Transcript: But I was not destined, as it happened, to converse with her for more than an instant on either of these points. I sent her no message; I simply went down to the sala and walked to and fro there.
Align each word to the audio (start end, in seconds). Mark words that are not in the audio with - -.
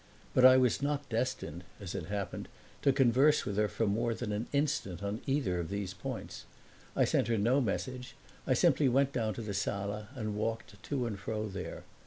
But 0.33 0.45
I 0.45 0.57
was 0.57 0.81
not 0.81 1.07
destined, 1.09 1.63
as 1.79 1.93
it 1.93 2.05
happened, 2.05 2.47
to 2.81 2.91
converse 2.91 3.45
with 3.45 3.55
her 3.57 3.67
for 3.67 3.85
more 3.85 4.15
than 4.15 4.31
an 4.31 4.47
instant 4.51 5.03
on 5.03 5.21
either 5.27 5.59
of 5.59 5.69
these 5.69 5.93
points. 5.93 6.45
I 6.95 7.05
sent 7.05 7.27
her 7.27 7.37
no 7.37 7.61
message; 7.61 8.15
I 8.47 8.55
simply 8.55 8.89
went 8.89 9.13
down 9.13 9.35
to 9.35 9.43
the 9.43 9.53
sala 9.53 10.09
and 10.15 10.35
walked 10.35 10.81
to 10.81 11.05
and 11.05 11.19
fro 11.19 11.47
there. 11.49 11.83